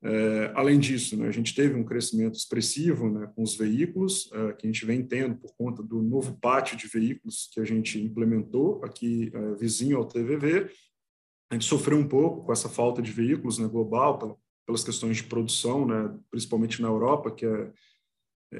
[0.00, 4.68] É, além disso, né, a gente teve um crescimento expressivo né, com os veículos, que
[4.68, 8.80] a gente vem tendo por conta do novo pátio de veículos que a gente implementou
[8.84, 10.70] aqui vizinho ao TVV.
[11.50, 15.16] A gente sofreu um pouco com essa falta de veículos né, global, pela, pelas questões
[15.16, 15.88] de produção,
[16.30, 17.72] principalmente na Europa que é,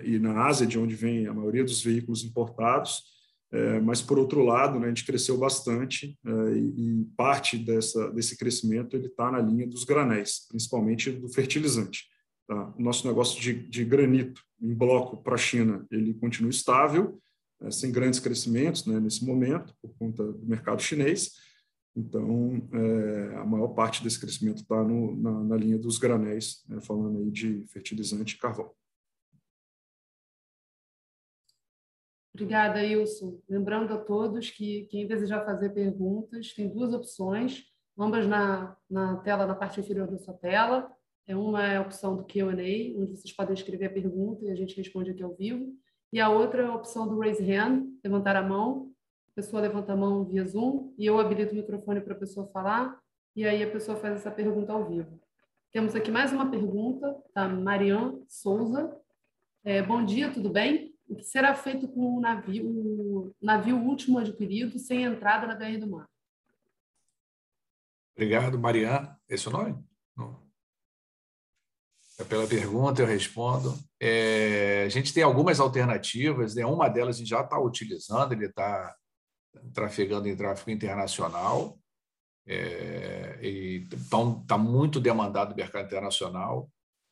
[0.05, 3.03] e na Ásia, de onde vem a maioria dos veículos importados.
[3.51, 8.11] É, mas, por outro lado, né, a gente cresceu bastante é, e, e, parte dessa,
[8.11, 12.05] desse crescimento ele está na linha dos granéis, principalmente do fertilizante.
[12.47, 12.74] Tá?
[12.78, 17.18] O nosso negócio de, de granito em bloco para a China ele continua estável,
[17.62, 21.32] é, sem grandes crescimentos né, nesse momento, por conta do mercado chinês.
[21.97, 27.18] Então, é, a maior parte desse crescimento está na, na, linha dos granéis, né, falando
[27.18, 28.70] aí de fertilizante e carvão.
[32.39, 33.41] Obrigada, Ilson.
[33.49, 37.64] Lembrando a todos que quem desejar fazer perguntas tem duas opções,
[37.99, 40.89] ambas na, na tela, na parte inferior da sua tela.
[41.26, 44.55] É uma é a opção do Q&A, onde vocês podem escrever a pergunta e a
[44.55, 45.74] gente responde aqui ao vivo.
[46.12, 48.93] E a outra é a opção do Raise Hand, levantar a mão.
[49.32, 52.47] A pessoa levanta a mão via Zoom e eu habilito o microfone para a pessoa
[52.53, 53.01] falar
[53.34, 55.20] e aí a pessoa faz essa pergunta ao vivo.
[55.72, 58.97] Temos aqui mais uma pergunta da Marian Souza.
[59.64, 60.88] É, bom dia, tudo bem?
[61.09, 65.79] O que será feito com o navio, o navio último adquirido sem entrada na BR
[65.79, 66.09] do Mar?
[68.15, 69.19] Obrigado, Mariana.
[69.29, 69.85] Esse é o nome?
[70.17, 70.43] Não.
[72.19, 73.79] É pela pergunta, eu respondo.
[74.01, 76.67] É, a gente tem algumas alternativas, né?
[76.67, 78.95] uma delas a gente já está utilizando, ele está
[79.73, 81.79] trafegando em tráfego internacional,
[82.47, 86.69] é, e está tá muito demandado no mercado internacional.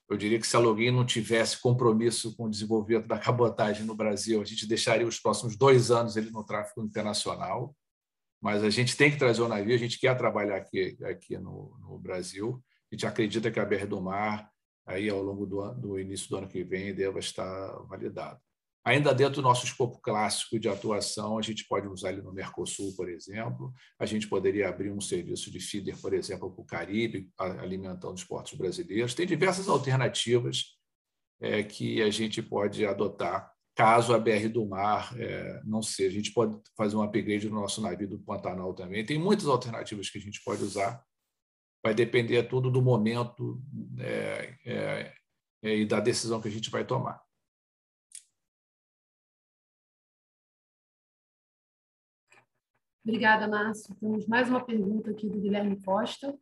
[0.09, 3.97] Eu diria que se a Login não tivesse compromisso com o desenvolvimento da cabotagem no
[3.97, 7.75] Brasil, a gente deixaria os próximos dois anos ele no tráfego internacional.
[8.41, 11.77] Mas a gente tem que trazer o navio, a gente quer trabalhar aqui, aqui no,
[11.81, 12.63] no Brasil.
[12.91, 14.49] A gente acredita que a BR do Mar,
[14.87, 18.41] aí ao longo do, do início do ano que vem, deva estar validado.
[18.87, 22.95] Ainda dentro do nosso escopo clássico de atuação, a gente pode usar ele no Mercosul,
[22.95, 23.75] por exemplo.
[23.99, 28.23] A gente poderia abrir um serviço de feeder, por exemplo, para o Caribe, alimentando os
[28.23, 29.13] portos brasileiros.
[29.13, 30.77] Tem diversas alternativas
[31.41, 36.11] é, que a gente pode adotar caso a BR do Mar é, não seja.
[36.11, 39.05] A gente pode fazer um upgrade no nosso navio do Pantanal também.
[39.05, 41.05] Tem muitas alternativas que a gente pode usar.
[41.85, 43.61] Vai depender tudo do momento
[43.99, 45.15] é, é,
[45.65, 47.26] é e da decisão que a gente vai tomar.
[53.07, 53.95] Obrigada, Márcio.
[54.01, 56.37] Temos mais uma pergunta aqui do Guilherme Costa.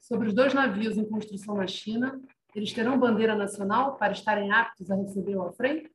[0.00, 2.20] Sobre os dois navios em construção na China,
[2.52, 5.88] eles terão bandeira nacional para estarem aptos a receber o afrem?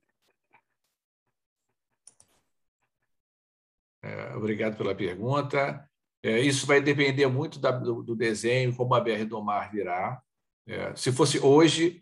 [4.01, 5.85] É, obrigado pela pergunta.
[6.23, 10.21] É, isso vai depender muito da, do, do, desenho, como a BR do Mar virá.
[10.65, 12.01] É, se fosse hoje,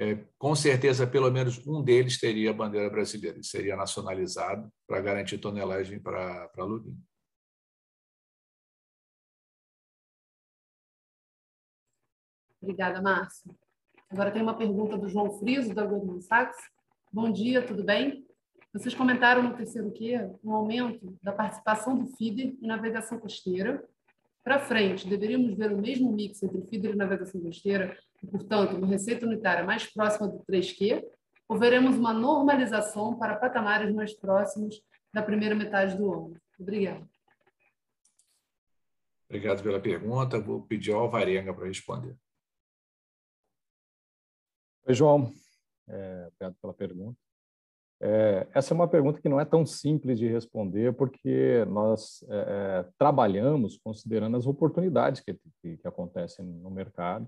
[0.00, 5.38] é, com certeza pelo menos um deles teria a bandeira brasileira, seria nacionalizado para garantir
[5.38, 7.00] tonelagem para Lubim.
[12.66, 13.56] Obrigada, Márcio.
[14.10, 16.56] Agora tem uma pergunta do João Friso, da Goldman Sachs.
[17.12, 18.26] Bom dia, tudo bem?
[18.72, 23.88] Vocês comentaram no terceiro Q um aumento da participação do feeder em navegação costeira.
[24.42, 28.88] Para frente, deveríamos ver o mesmo mix entre feeder e navegação costeira, e, portanto, uma
[28.88, 31.04] receita unitária mais próxima do 3Q,
[31.48, 34.82] ou veremos uma normalização para patamares mais próximos
[35.14, 36.34] da primeira metade do ano?
[36.58, 37.08] Obrigada.
[39.28, 40.40] Obrigado pela pergunta.
[40.40, 42.16] Vou pedir ao Alvarenga para responder.
[44.88, 45.32] Oi, João.
[45.88, 47.18] É, obrigado pela pergunta.
[48.00, 52.36] É, essa é uma pergunta que não é tão simples de responder, porque nós é,
[52.36, 57.26] é trabalhamos considerando as oportunidades que, que, que, acontecem no mercado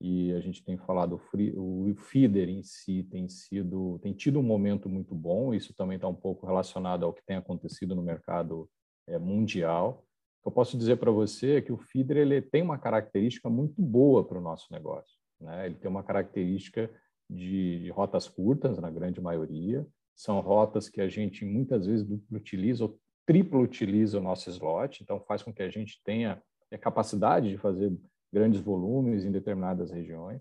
[0.00, 1.20] e a gente tem falado
[1.54, 5.54] o feeder em si tem sido tem tido um momento muito bom.
[5.54, 8.68] Isso também está um pouco relacionado ao que tem acontecido no mercado
[9.06, 10.04] é, mundial.
[10.44, 14.38] Eu posso dizer para você que o feeder ele tem uma característica muito boa para
[14.38, 15.15] o nosso negócio.
[15.40, 15.66] Né?
[15.66, 16.90] Ele tem uma característica
[17.28, 22.98] de, rotas curtas, na grande maioria, são rotas que a gente muitas vezes utiliza ou
[23.26, 26.40] triplo utiliza o nosso slot, então faz com que a gente tenha
[26.72, 27.92] a capacidade de fazer
[28.32, 30.40] grandes volumes em determinadas regiões.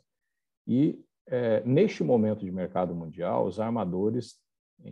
[0.68, 4.36] E é, neste momento de mercado mundial, os armadores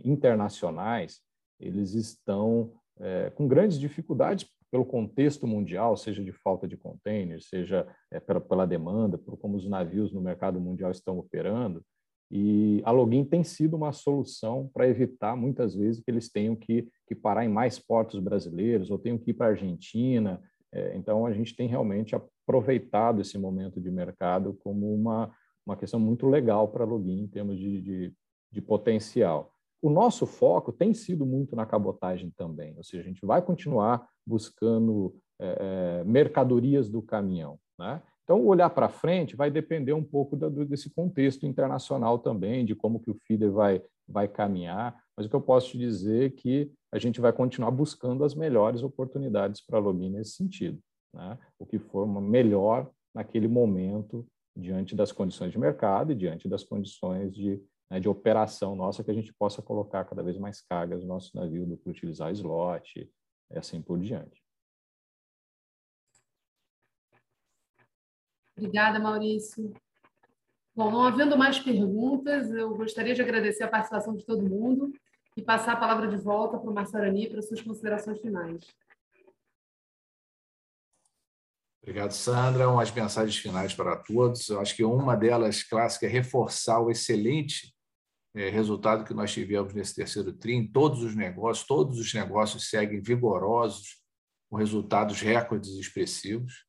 [0.04, 1.20] internacionais
[1.60, 7.86] eles estão é, com grandes dificuldades pelo contexto mundial, seja de falta de containers, seja
[8.10, 11.80] é, pela, pela demanda, por como os navios no mercado mundial estão operando,
[12.28, 16.88] e a Login tem sido uma solução para evitar, muitas vezes, que eles tenham que,
[17.06, 20.42] que parar em mais portos brasileiros ou tenham que ir para a Argentina.
[20.72, 25.32] É, então, a gente tem realmente aproveitado esse momento de mercado como uma,
[25.64, 28.12] uma questão muito legal para a Login em termos de, de,
[28.50, 29.53] de potencial.
[29.84, 34.08] O nosso foco tem sido muito na cabotagem também, ou seja, a gente vai continuar
[34.26, 37.58] buscando é, é mercadorias do caminhão.
[37.78, 38.00] Né?
[38.22, 42.98] Então, olhar para frente vai depender um pouco da, desse contexto internacional também, de como
[42.98, 46.72] que o feeder vai, vai caminhar, mas o que eu posso te dizer é que
[46.90, 50.78] a gente vai continuar buscando as melhores oportunidades para login nesse sentido,
[51.12, 51.38] né?
[51.58, 54.26] o que for melhor naquele momento,
[54.56, 59.10] diante das condições de mercado e diante das condições de, né, de operação nossa, que
[59.10, 63.10] a gente possa colocar cada vez mais cargas no nosso navio, do que utilizar slot,
[63.50, 64.42] e assim por diante.
[68.56, 69.72] Obrigada, Maurício.
[70.74, 74.92] Bom, não havendo mais perguntas, eu gostaria de agradecer a participação de todo mundo
[75.36, 78.64] e passar a palavra de volta para o Marcelo Arani para suas considerações finais.
[81.82, 82.70] Obrigado, Sandra.
[82.70, 84.48] Umas mensagens finais para todos.
[84.48, 87.73] Eu acho que uma delas clássica é reforçar o excelente
[88.34, 91.66] é, resultado que nós tivemos nesse terceiro TRI em todos os negócios.
[91.66, 94.02] Todos os negócios seguem vigorosos,
[94.50, 96.64] com resultados recordes expressivos.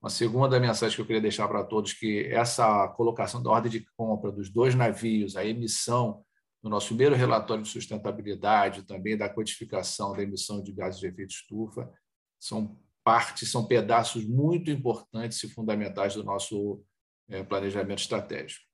[0.00, 3.86] Uma segunda mensagem que eu queria deixar para todos que essa colocação da ordem de
[3.96, 6.22] compra dos dois navios, a emissão
[6.62, 11.30] do nosso primeiro relatório de sustentabilidade, também da codificação da emissão de gases de efeito
[11.30, 11.90] estufa,
[12.38, 16.82] são partes, são pedaços muito importantes e fundamentais do nosso
[17.28, 18.65] eh, planejamento estratégico.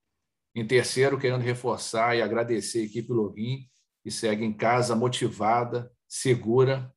[0.55, 3.67] Em terceiro, querendo reforçar e agradecer a equipe Login,
[4.03, 6.93] que segue em casa motivada, segura,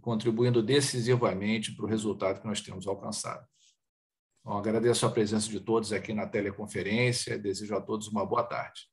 [0.00, 3.46] contribuindo decisivamente para o resultado que nós temos alcançado.
[4.44, 8.44] Bom, agradeço a presença de todos aqui na teleconferência e desejo a todos uma boa
[8.44, 8.88] tarde.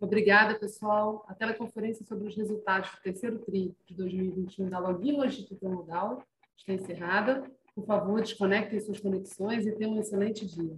[0.00, 1.24] Obrigada, pessoal.
[1.28, 6.22] A teleconferência sobre os resultados do terceiro TRI de 2021 da Login Logística Modal
[6.56, 7.50] está encerrada.
[7.74, 10.76] Por favor, desconectem suas conexões e tenham um excelente dia.